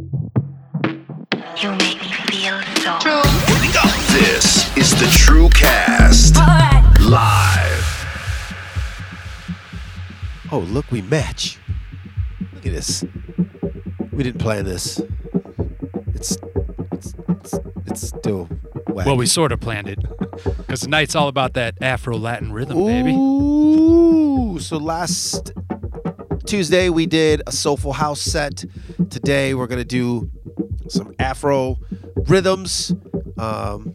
[0.00, 3.22] You make me feel so
[4.12, 6.36] This is the True Cast
[7.00, 8.06] live.
[10.50, 11.58] Oh, look, we match.
[12.54, 13.04] Look at this.
[14.10, 15.02] We didn't plan this.
[16.14, 16.38] It's
[16.92, 17.54] it's it's,
[17.86, 18.48] it's still
[18.86, 19.04] wacky.
[19.04, 19.98] Well, we sort of planned it
[20.56, 23.12] because tonight's all about that Afro Latin rhythm, baby.
[23.12, 25.52] Ooh, so last
[26.50, 28.64] Tuesday we did a soulful house set.
[29.08, 30.28] Today we're gonna do
[30.88, 31.78] some Afro
[32.26, 32.92] rhythms.
[33.38, 33.94] Um,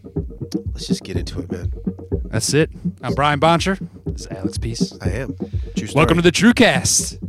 [0.72, 1.74] let's just get into it, man.
[2.28, 2.70] That's it.
[3.02, 3.86] I'm Brian Boncher.
[4.06, 4.98] This is Alex Peace.
[5.02, 5.36] I am.
[5.76, 5.90] True.
[5.94, 7.20] Welcome to the TrueCast.
[7.20, 7.25] Hoy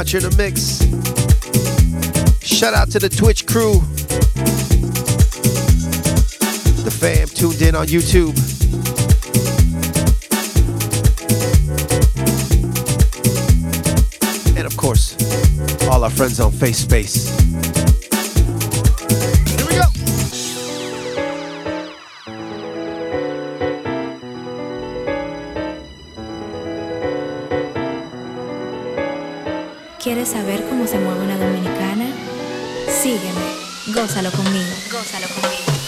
[0.00, 0.80] Matcha in the mix.
[2.42, 3.80] Shout out to the Twitch crew.
[6.84, 8.34] The fam tuned in on YouTube.
[14.56, 15.18] And of course,
[15.88, 17.49] all our friends on Face Space.
[33.02, 33.40] Sígueme,
[33.94, 35.79] gózalo conmigo, gózalo conmigo.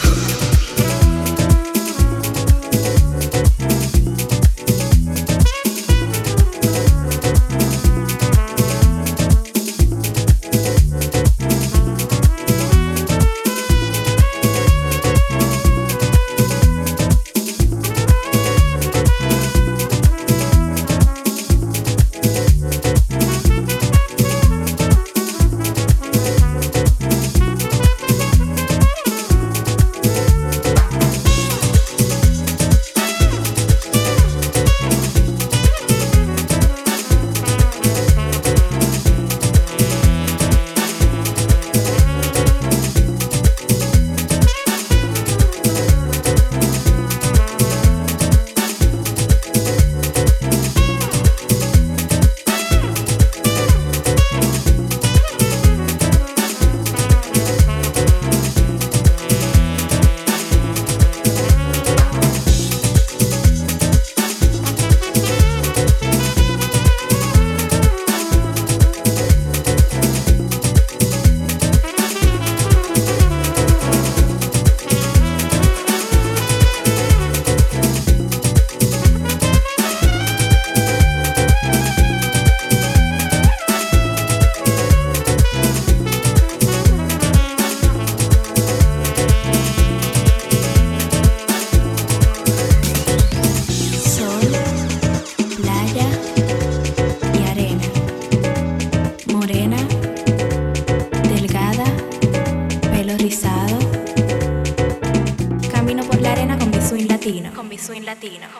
[108.12, 108.51] latino.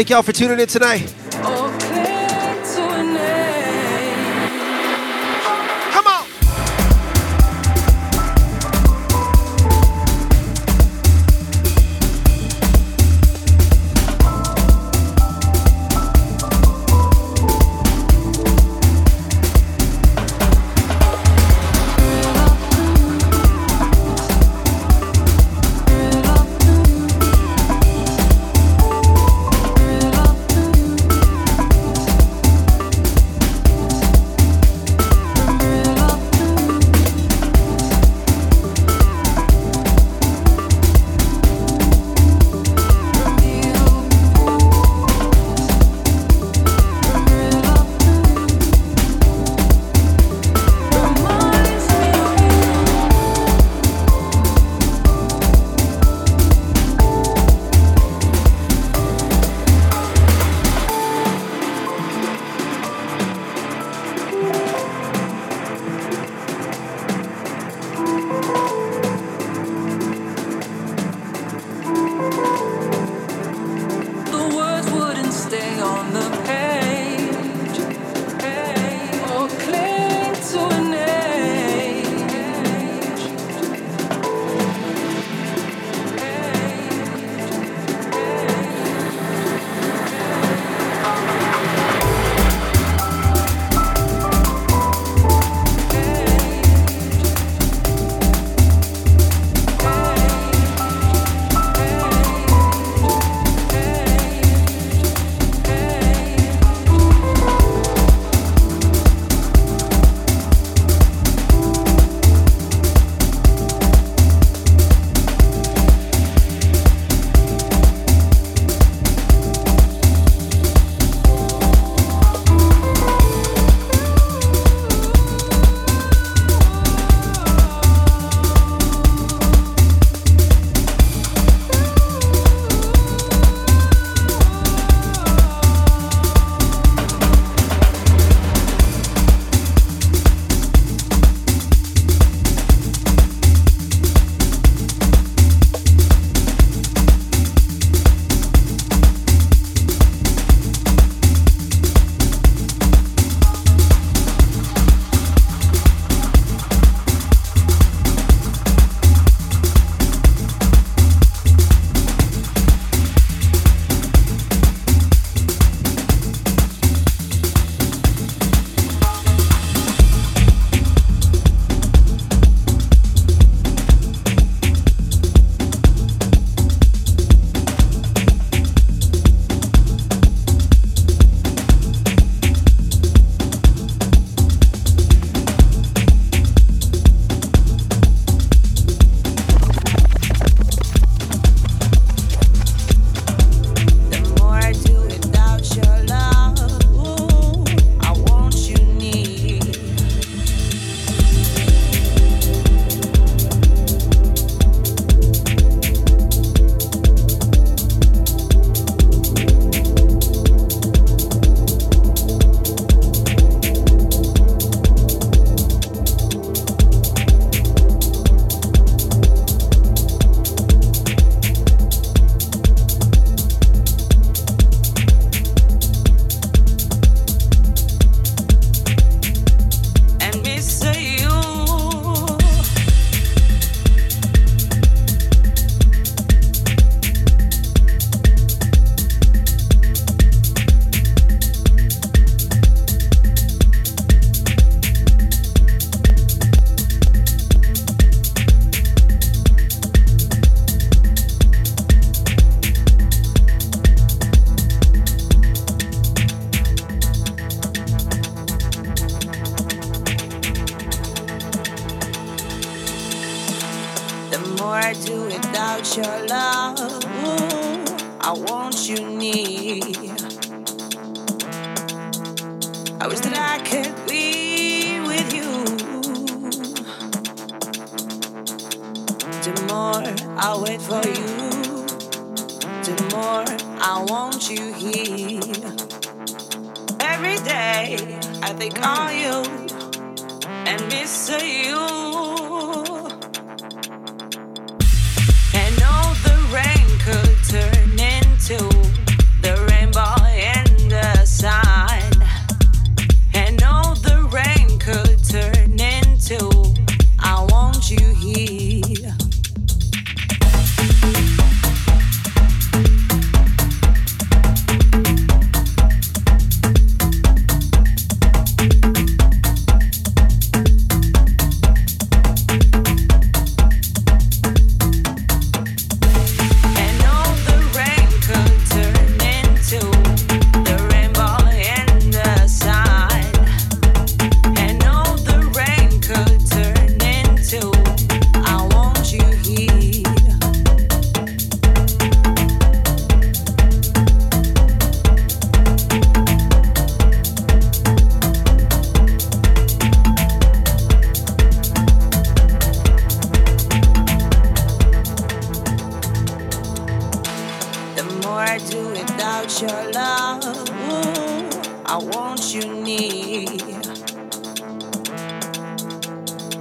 [0.00, 1.19] Thank y'all for tuning in tonight.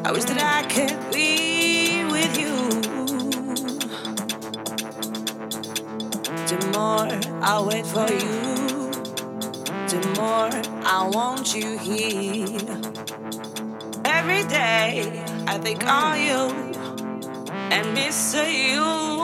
[0.05, 2.55] I wish that I could be with you.
[6.47, 7.09] The more
[7.43, 8.91] I wait for you,
[9.88, 10.49] the more
[10.85, 12.79] I want you here.
[14.05, 16.41] Every day I think on you
[17.71, 19.18] and miss you.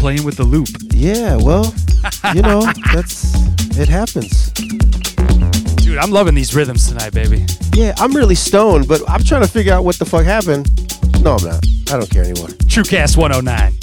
[0.00, 0.68] Playing with the loop.
[0.94, 1.74] Yeah, well,
[2.34, 2.62] you know,
[2.94, 3.34] that's
[3.78, 4.50] it happens.
[5.76, 7.44] Dude, I'm loving these rhythms tonight, baby.
[7.74, 10.70] Yeah, I'm really stoned, but I'm trying to figure out what the fuck happened.
[11.22, 11.66] No, I'm not.
[11.90, 12.48] I don't care anymore.
[12.48, 13.79] TrueCast 109.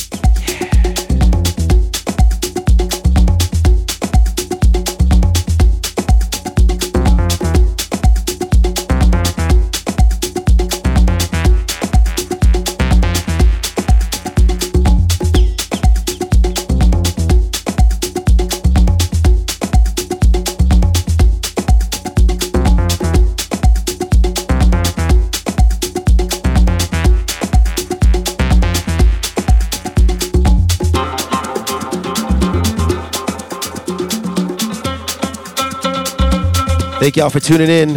[37.18, 37.96] Y'all for tuning in.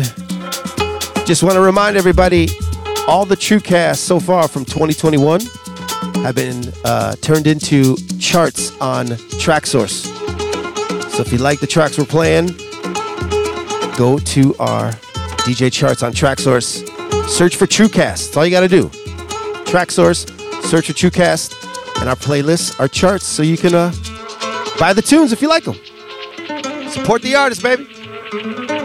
[1.27, 2.49] Just want to remind everybody
[3.07, 5.43] all the true casts so far from 2021
[6.23, 10.07] have been uh, turned into charts on Traxsource.
[11.11, 12.47] So if you like the tracks we're playing,
[13.99, 14.93] go to our
[15.43, 16.89] DJ charts on Traxsource.
[17.29, 17.93] Search for TrueCast.
[17.93, 18.89] That's all you got to do.
[19.67, 20.31] Traxsource,
[20.65, 23.93] search for TrueCast, and our playlists, our charts, so you can uh,
[24.79, 25.77] buy the tunes if you like them.
[26.89, 28.80] Support the artist, baby.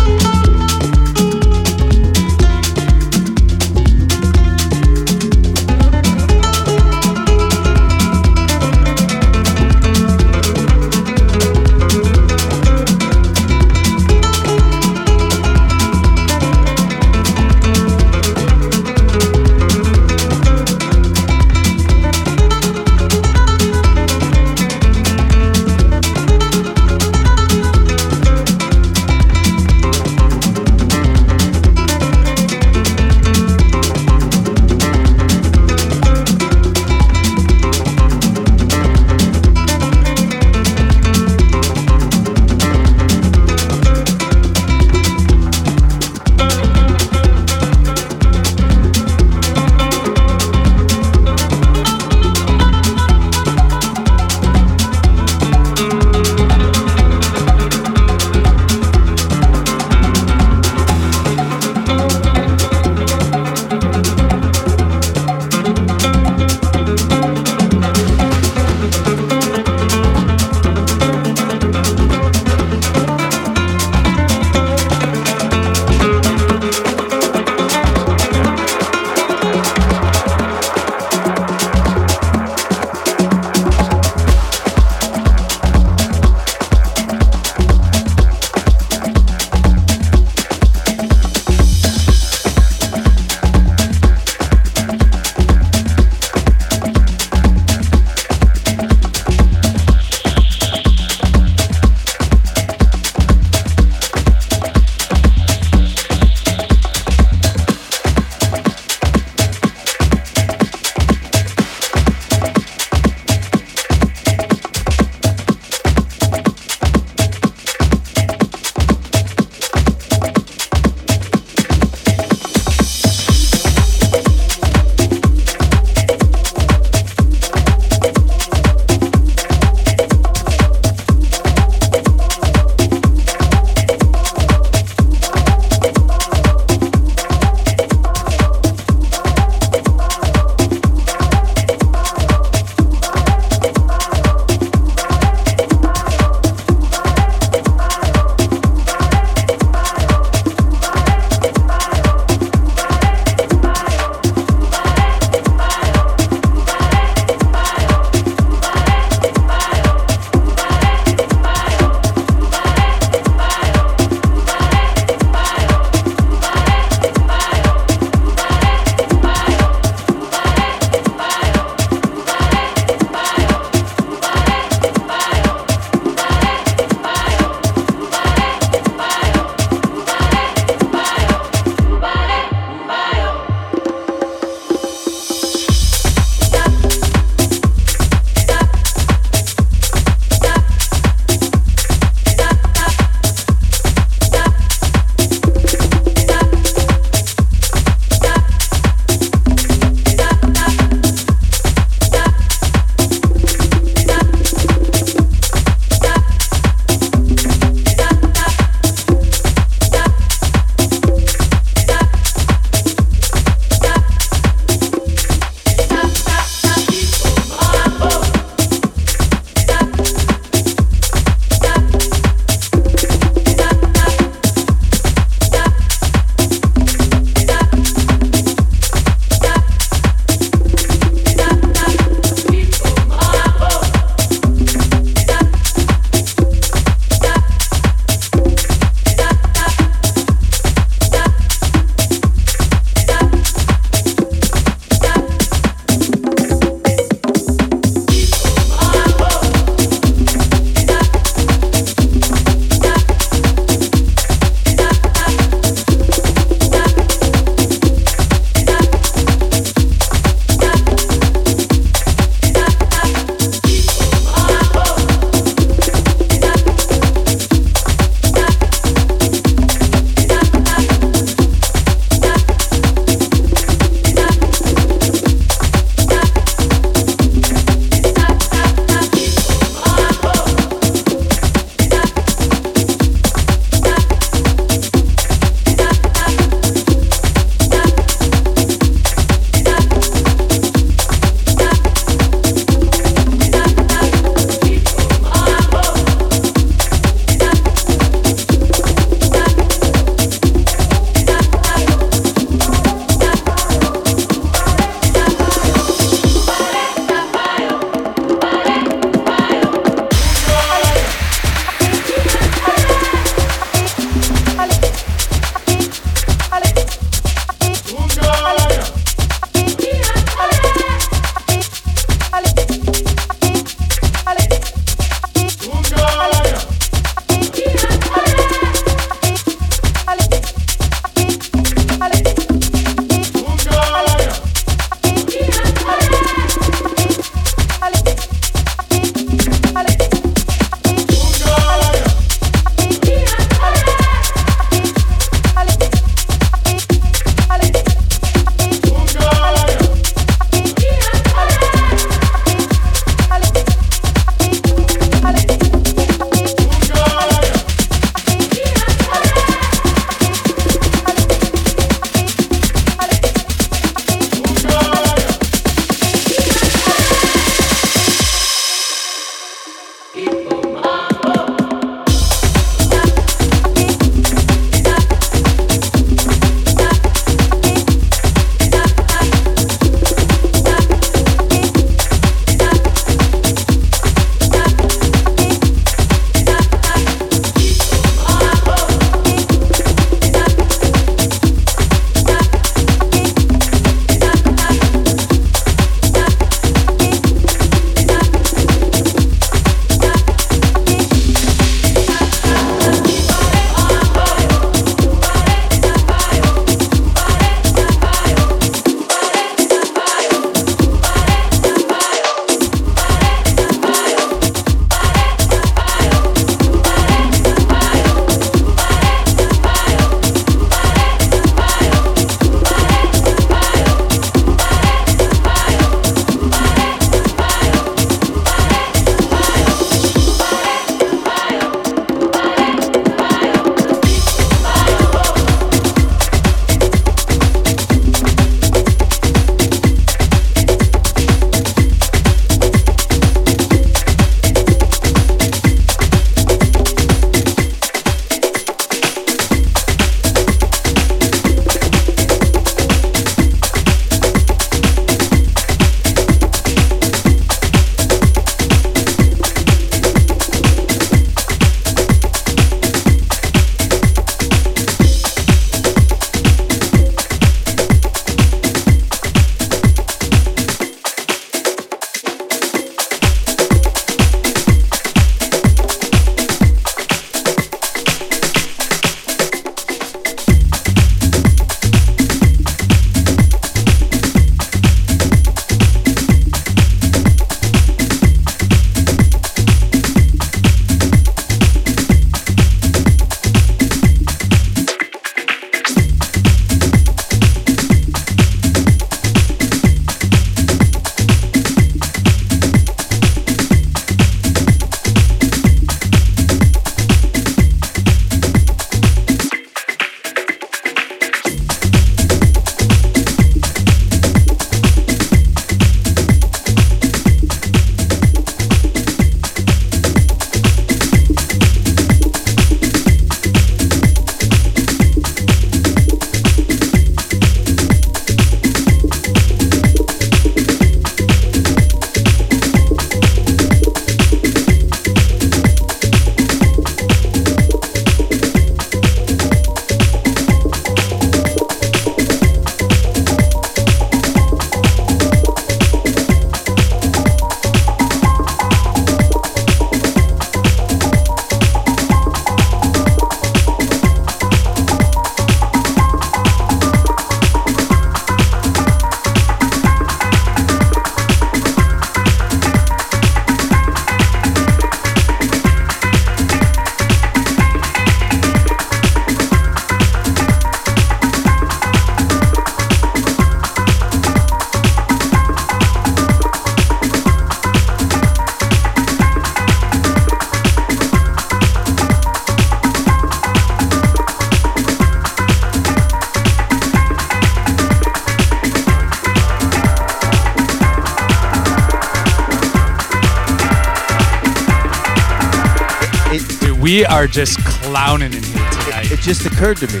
[597.16, 599.10] Are just clowning in here tonight.
[599.10, 600.00] It just occurred to me.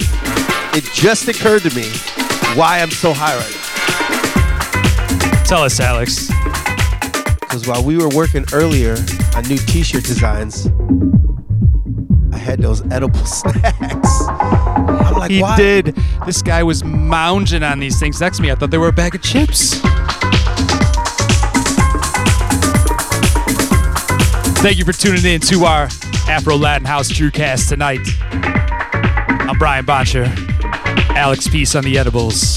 [0.74, 1.88] It just occurred to me
[2.54, 3.54] why I'm so high right
[5.32, 5.42] now.
[5.44, 6.28] Tell us, Alex.
[7.40, 8.96] Because while we were working earlier
[9.34, 10.66] on new T-shirt designs,
[12.34, 14.10] I had those edible snacks.
[14.28, 15.56] I'm like, he why?
[15.56, 15.96] did.
[16.26, 18.50] This guy was mounging on these things next to me.
[18.50, 19.80] I thought they were a bag of chips.
[24.60, 25.88] Thank you for tuning in to our
[26.28, 28.00] Afro Latin House TrueCast tonight.
[29.48, 30.26] I'm Brian Boncher.
[31.10, 32.55] Alex Peace on the edibles.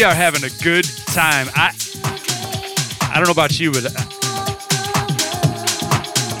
[0.00, 1.48] We are having a good time.
[1.54, 1.74] I
[3.02, 3.90] I don't know about you, but uh,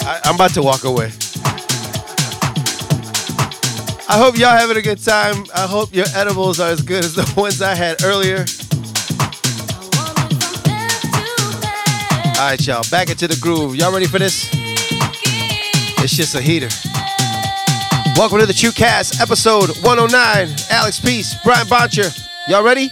[0.08, 1.12] I, I'm about to walk away.
[4.08, 5.44] I hope y'all having a good time.
[5.54, 8.46] I hope your edibles are as good as the ones I had earlier.
[12.38, 13.76] All right, y'all, back into the groove.
[13.76, 14.48] Y'all ready for this?
[16.02, 16.70] It's just a heater.
[18.16, 20.56] Welcome to the TrueCast, episode 109.
[20.70, 22.26] Alex Peace, Brian Boncher.
[22.48, 22.90] Y'all ready?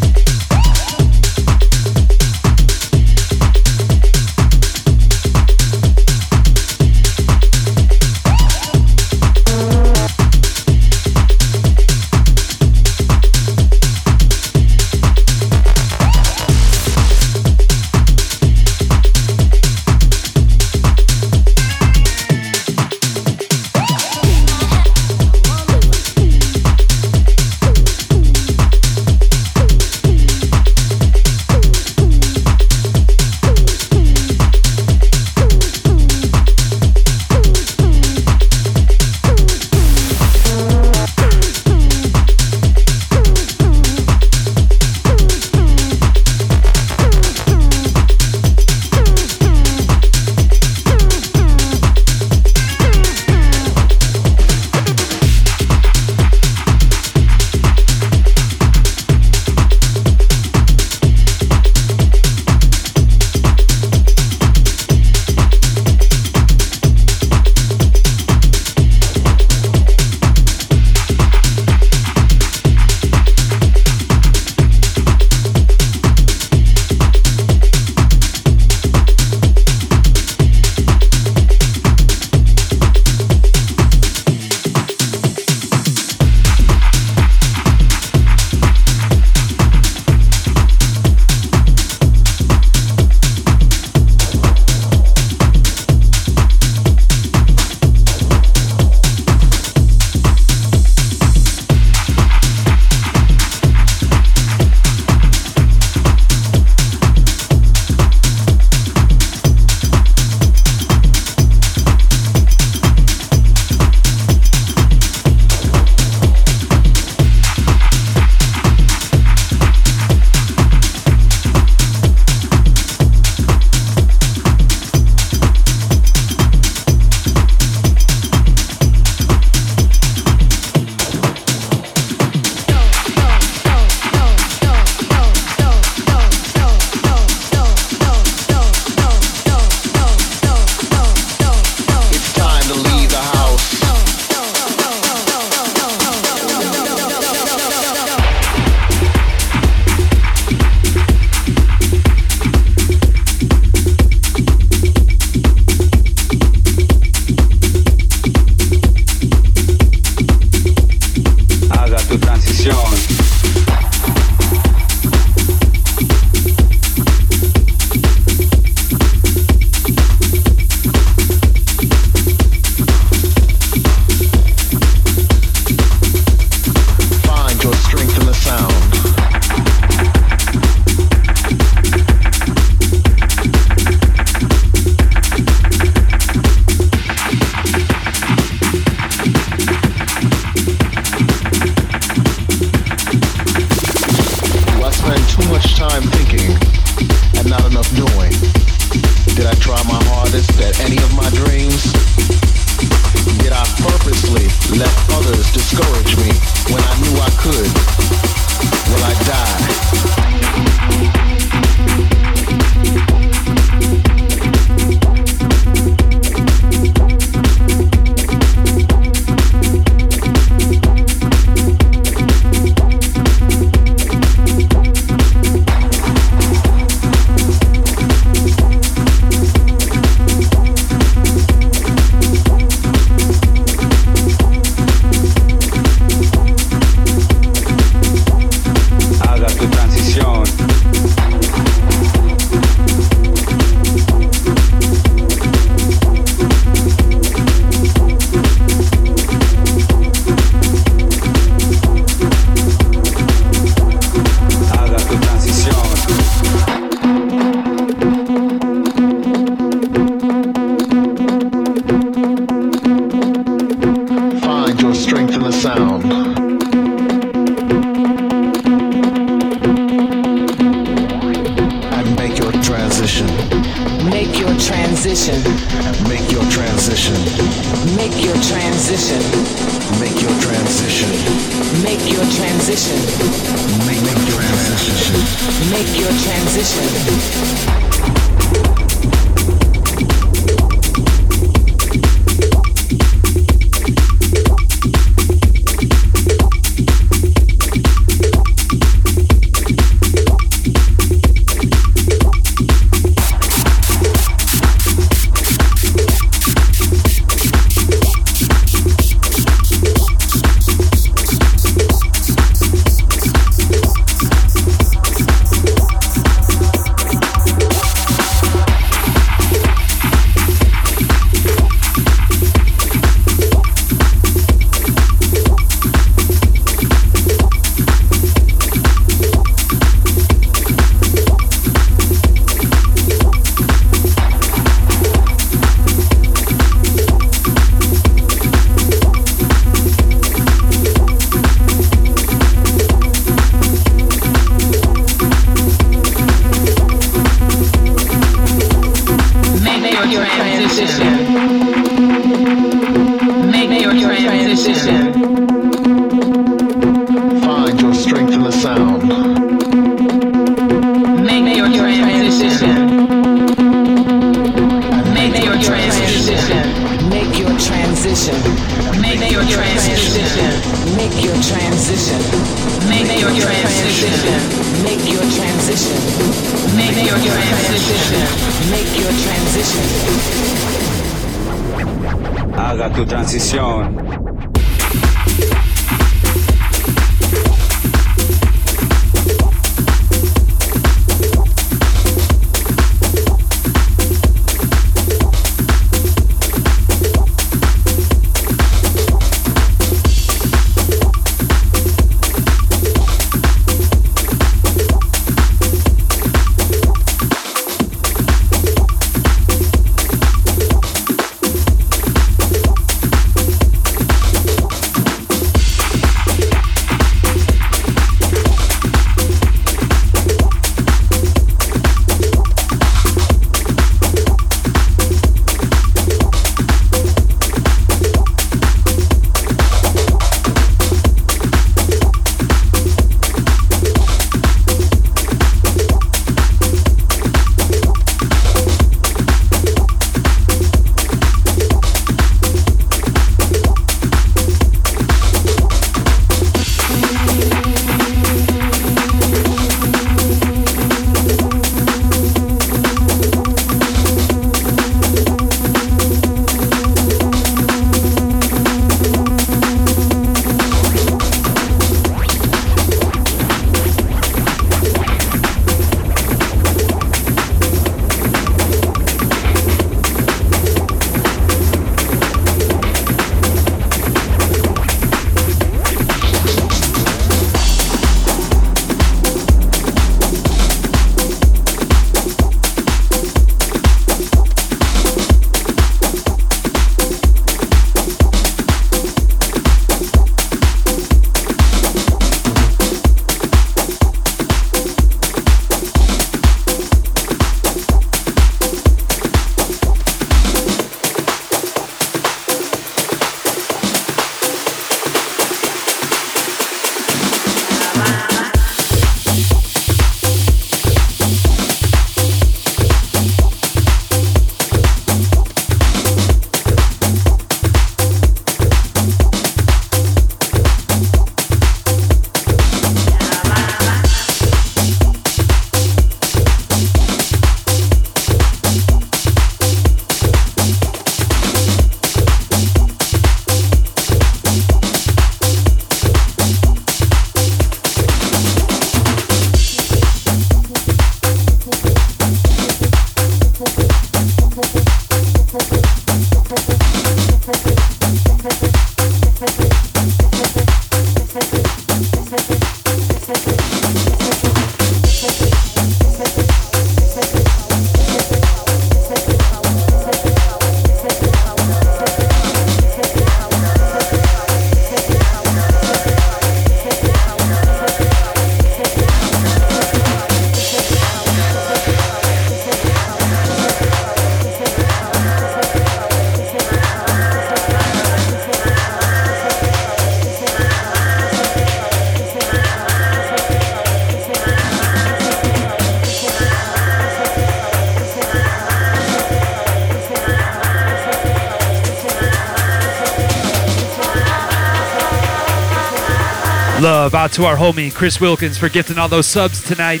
[597.34, 600.00] To our homie Chris Wilkins for gifting all those subs tonight.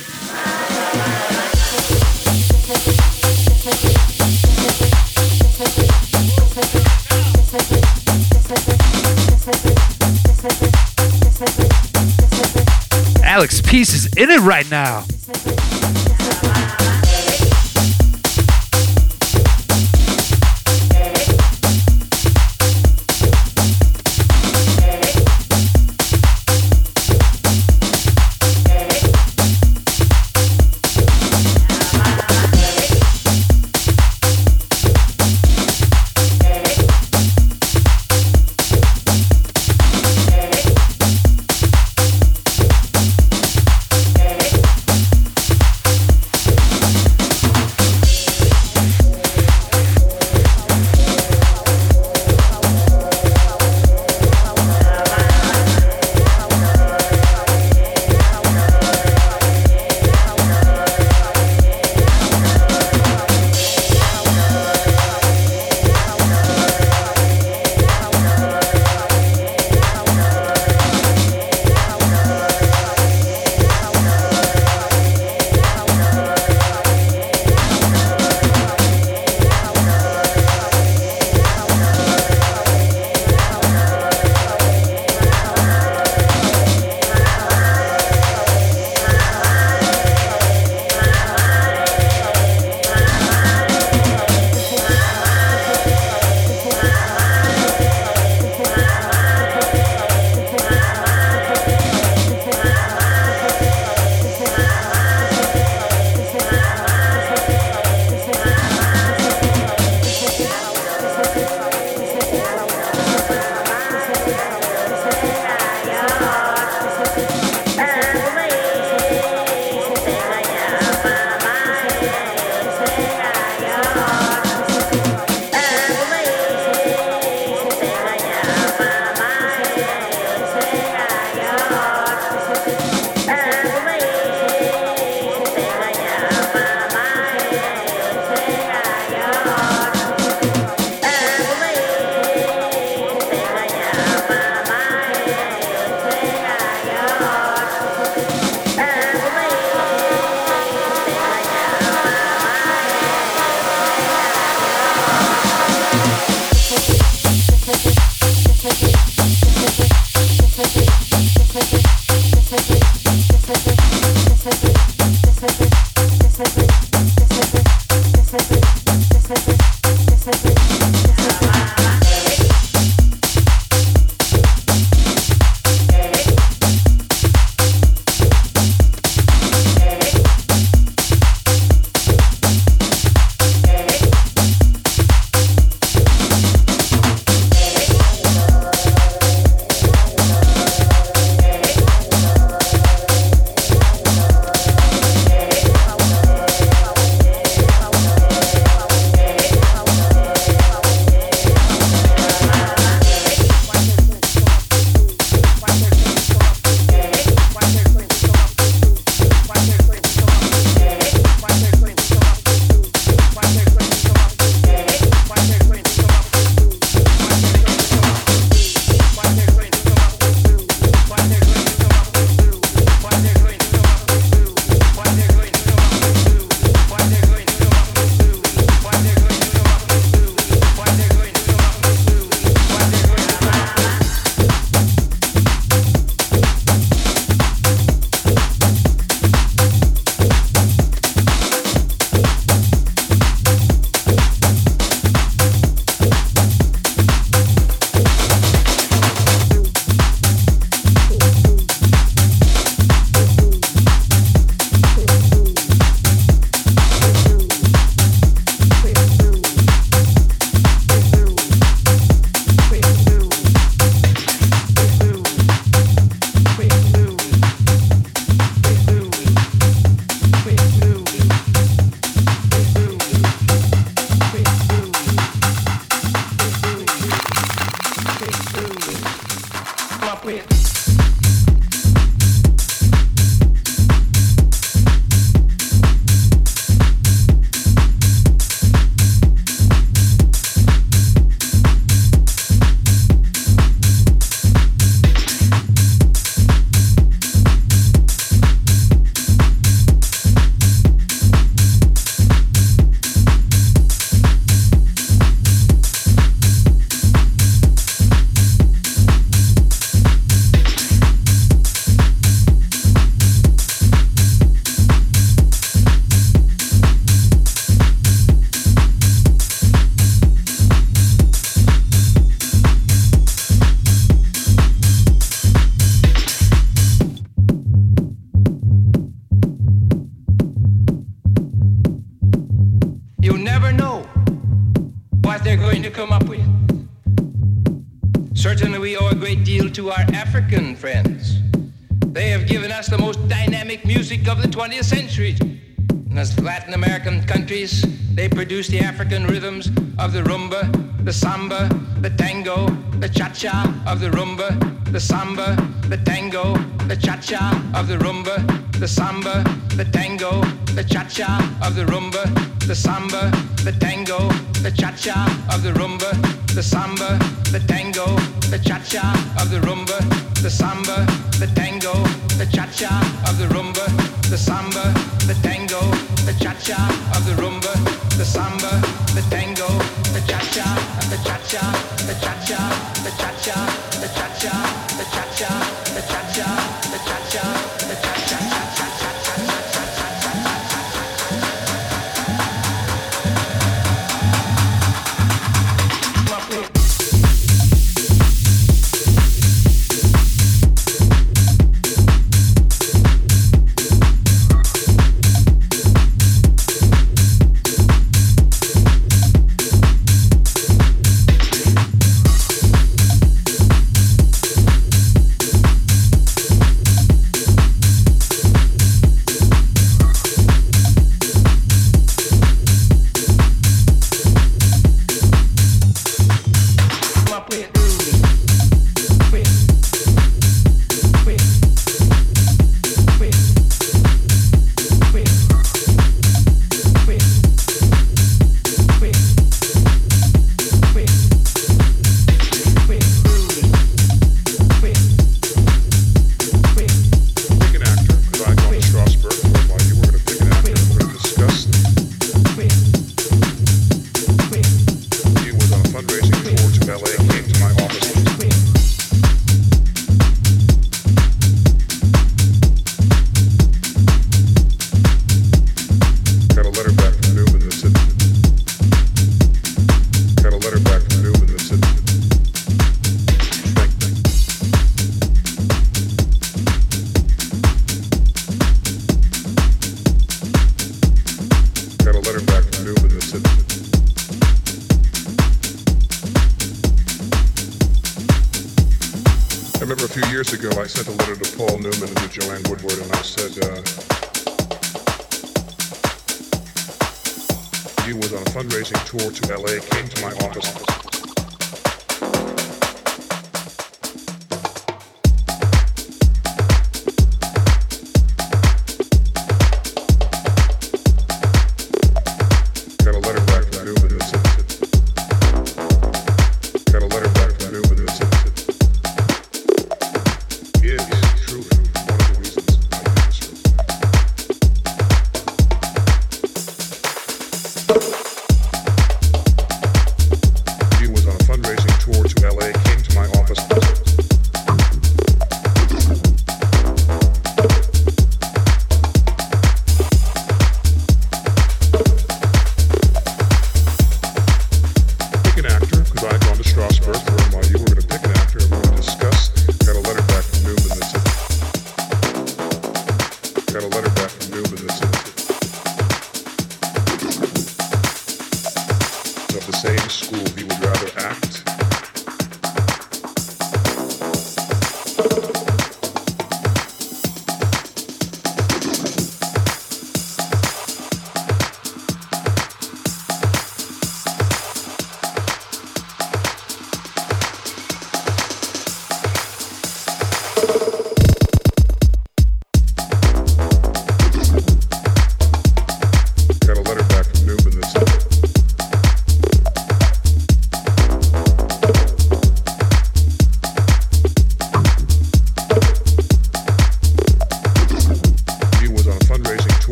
[13.24, 15.04] Alex Peace is in it right now.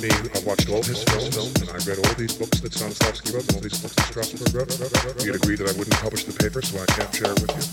[0.00, 0.08] Me.
[0.08, 3.56] I watched all his films, and I read all these books that Stanislavski wrote, and
[3.56, 4.72] all these books that Strasberg wrote.
[5.20, 7.52] We had agreed that I wouldn't publish the paper, so I can't share it with
[7.52, 7.64] you.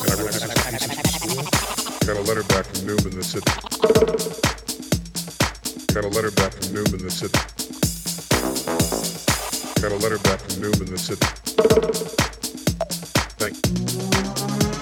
[0.00, 1.42] And I wrote six pieces school.
[2.06, 3.44] Got a letter back from Newman that said.
[5.94, 7.32] Got a letter back from Newman that said.
[9.82, 11.18] Got a letter back from Newman that said.
[13.38, 13.56] Thank.
[13.56, 14.73] Thank.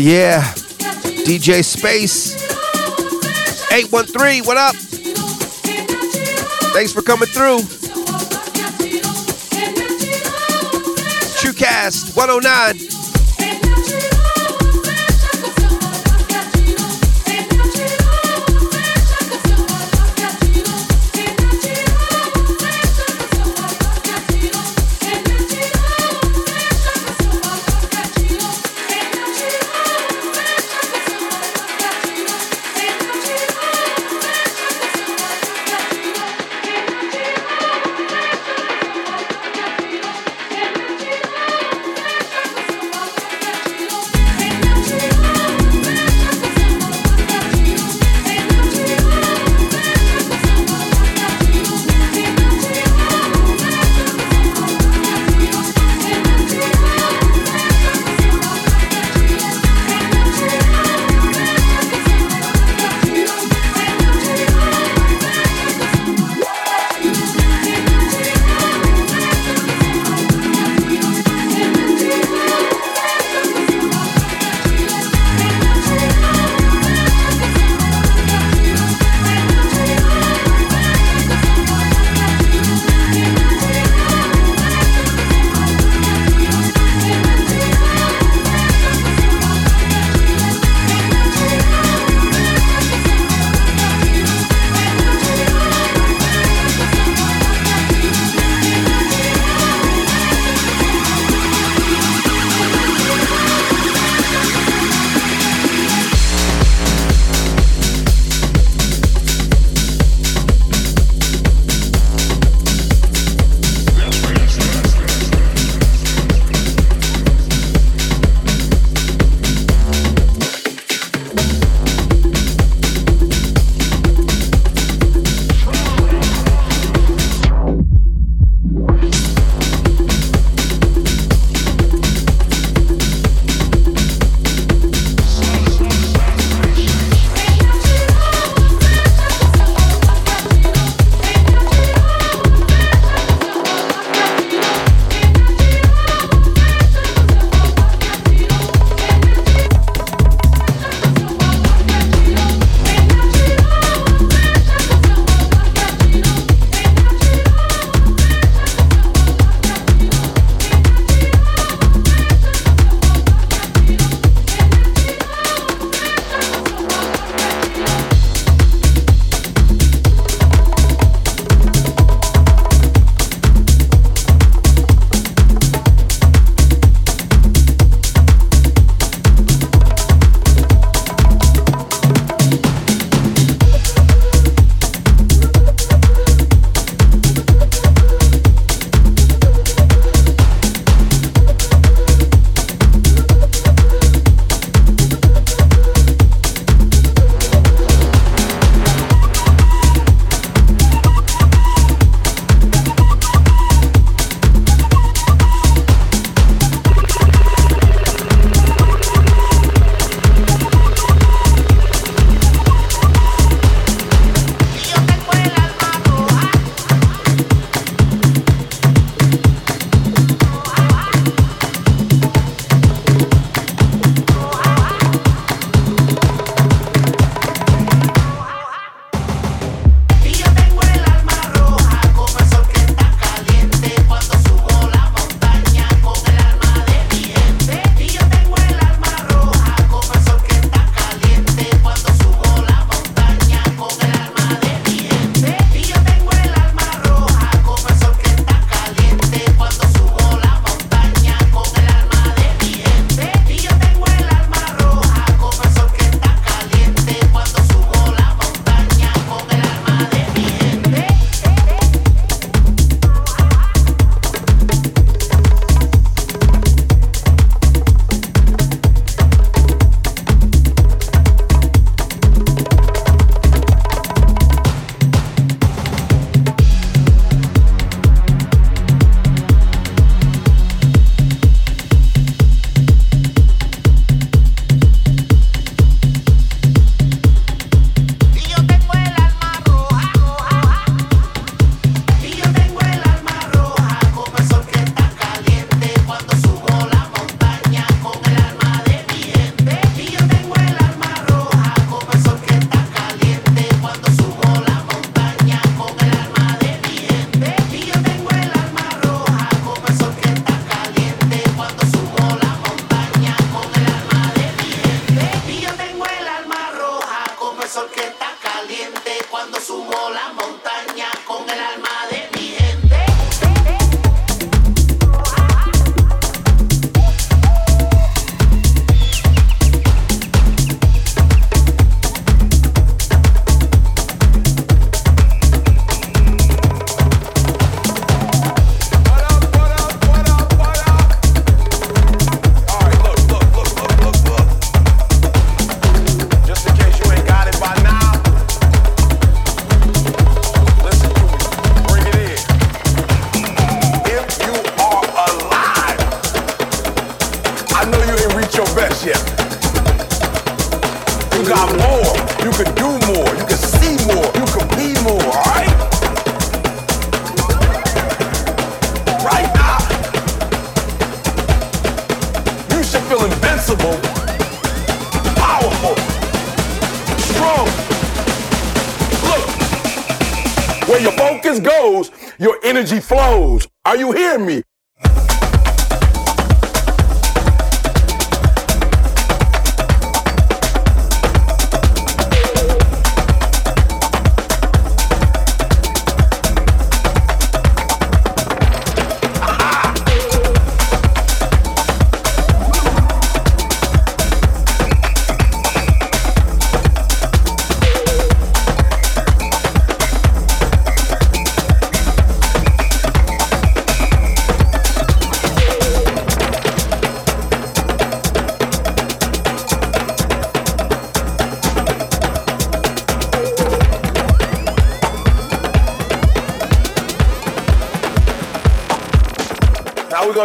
[0.00, 0.42] Yeah.
[1.24, 2.34] DJ Space.
[3.72, 4.74] 813, what up?
[6.74, 7.58] Thanks for coming through.
[11.40, 12.89] TrueCast 109.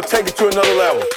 [0.02, 1.15] Gonna take it to another level.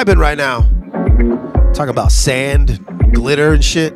[0.00, 0.62] Vibing right now.
[1.74, 2.82] Talking about sand,
[3.12, 3.92] glitter, and shit.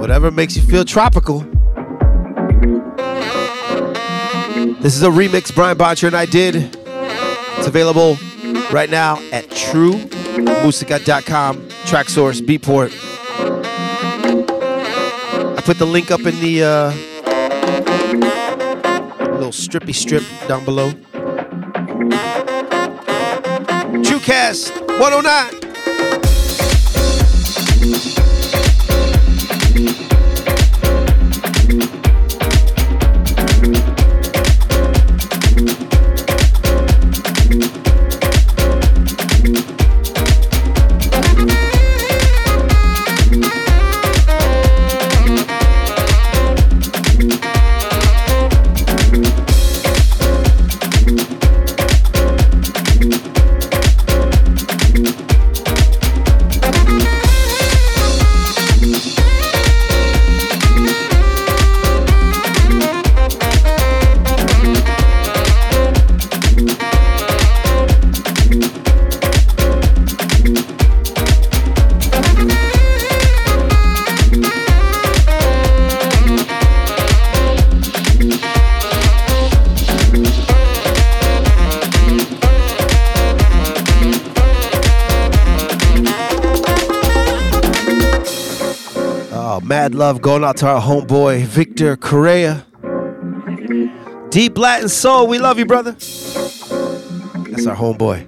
[0.00, 1.40] Whatever makes you feel tropical.
[4.80, 6.56] This is a remix Brian Botcher and I did.
[6.56, 8.16] It's available
[8.72, 12.94] right now at truemusica.com, Traxsource, Beatport.
[15.58, 16.90] I put the link up in the uh,
[19.34, 20.94] little strippy strip down below.
[24.28, 25.57] TrueCast 109.
[90.08, 92.64] Love going out to our homeboy Victor Correa.
[94.30, 95.90] Deep Latin soul, we love you, brother.
[95.92, 98.24] That's our homeboy.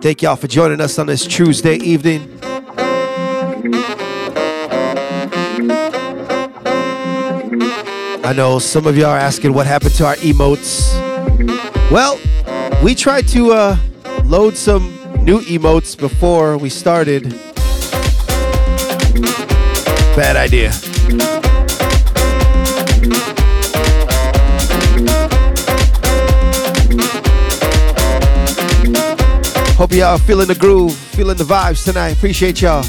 [0.00, 2.40] Thank y'all for joining us on this Tuesday evening.
[8.24, 10.94] I know some of y'all are asking what happened to our emotes.
[11.90, 12.18] Well,
[12.82, 13.76] we tried to uh,
[14.24, 14.96] load some
[15.26, 17.49] new emotes before we started.
[20.16, 20.70] Bad idea.
[29.76, 32.10] Hope y'all feeling the groove, feeling the vibes tonight.
[32.10, 32.84] Appreciate y'all.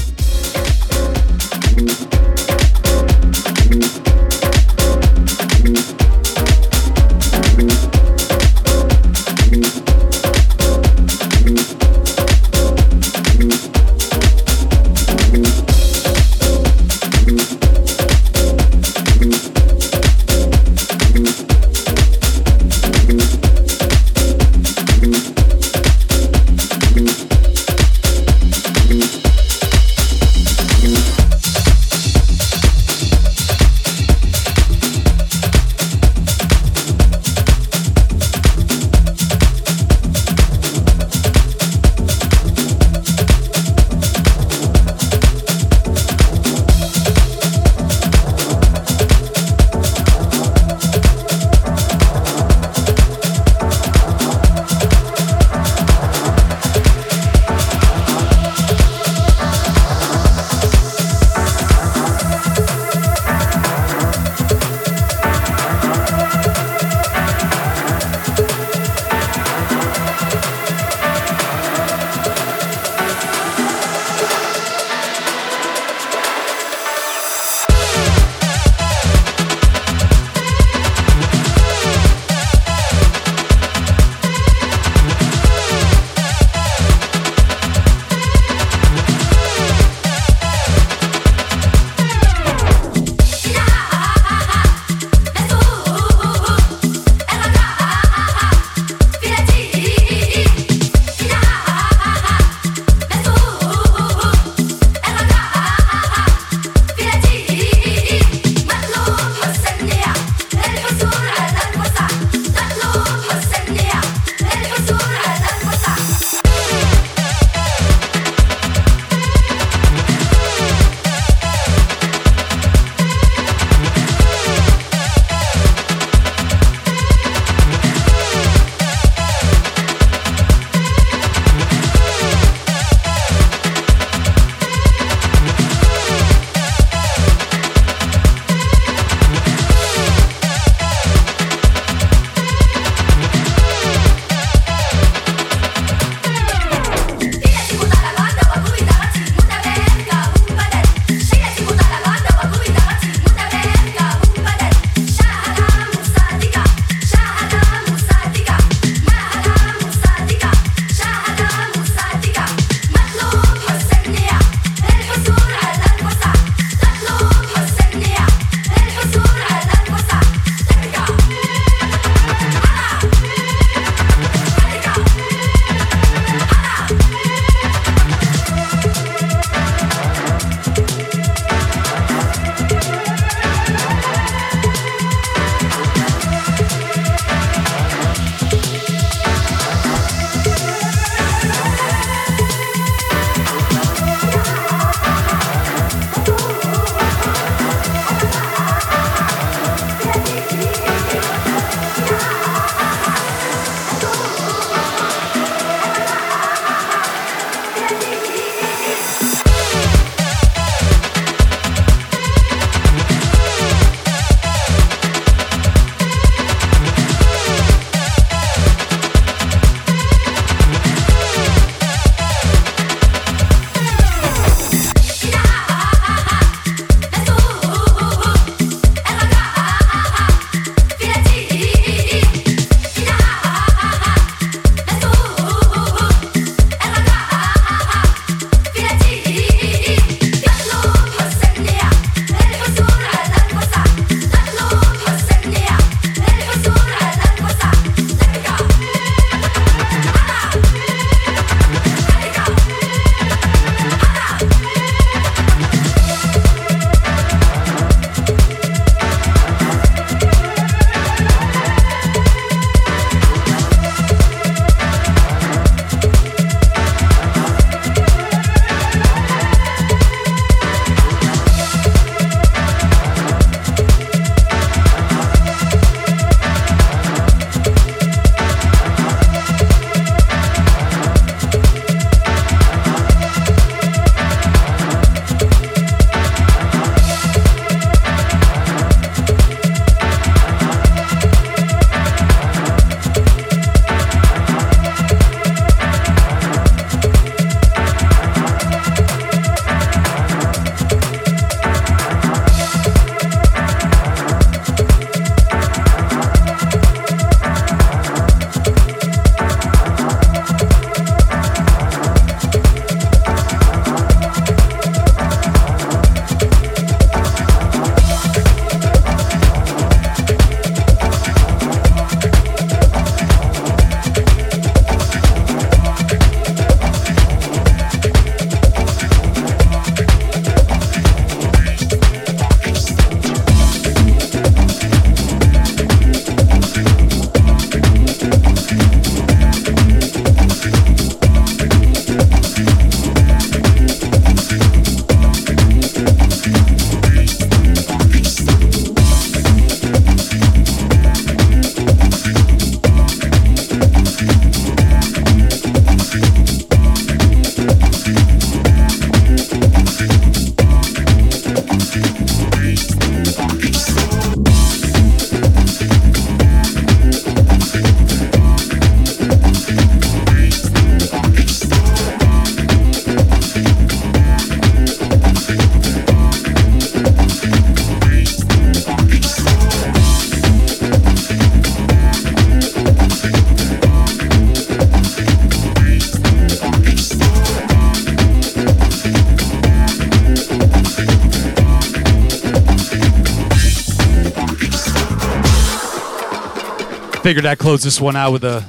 [397.32, 398.62] Figured I'd close this one out with a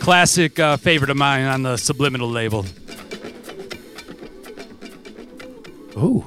[0.00, 2.64] classic uh, favorite of mine on the Subliminal label.
[5.98, 6.24] Ooh.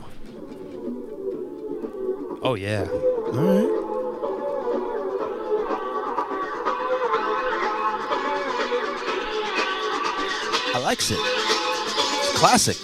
[2.43, 2.85] Oh yeah.
[2.87, 3.69] All right.
[10.75, 11.17] I likes it.
[12.37, 12.77] Classic.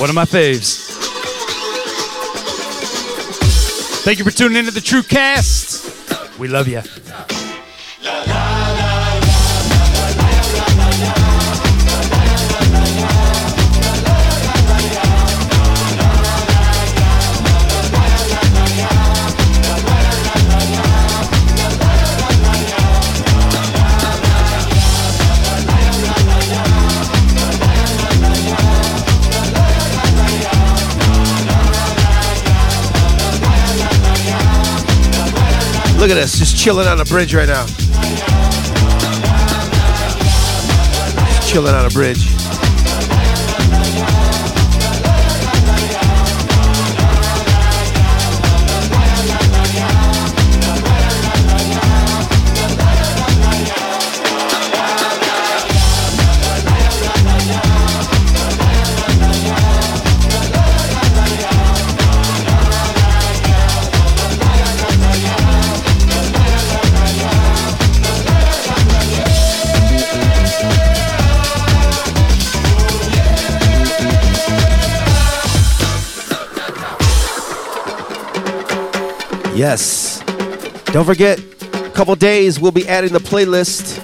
[0.00, 0.88] One of my faves.
[4.02, 6.36] Thank you for tuning into the TrueCast.
[6.40, 6.82] We love you.
[36.08, 37.66] Look at this, just chilling on a bridge right now.
[41.26, 42.37] Just chilling on a bridge.
[79.58, 80.22] Yes.
[80.92, 81.40] Don't forget,
[81.74, 83.98] a couple days we'll be adding the playlist.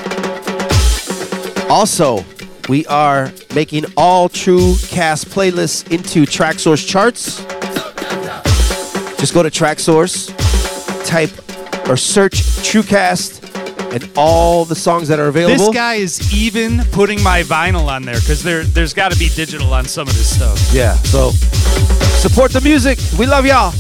[1.70, 2.24] Also,
[2.68, 7.36] we are making all true cast playlists into Traxsource charts.
[9.16, 10.34] Just go to Traxsource,
[11.06, 11.30] type
[11.88, 15.66] or search TrueCast, and all the songs that are available.
[15.66, 19.28] This guy is even putting my vinyl on there because there, there's got to be
[19.28, 20.58] digital on some of this stuff.
[20.72, 22.98] Yeah, so support the music.
[23.16, 23.72] We love y'all.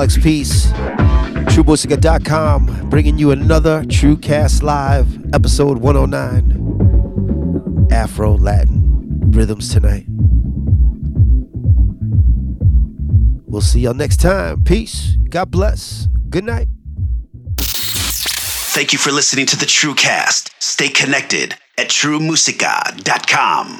[0.00, 0.72] Alex Peace,
[1.52, 7.86] TrueMusica.com, bringing you another TrueCast Live, episode 109.
[7.92, 8.80] Afro Latin
[9.30, 10.06] rhythms tonight.
[13.46, 14.64] We'll see y'all next time.
[14.64, 15.18] Peace.
[15.28, 16.08] God bless.
[16.30, 16.68] Good night.
[17.58, 20.50] Thank you for listening to the TrueCast.
[20.60, 23.79] Stay connected at truemusica.com.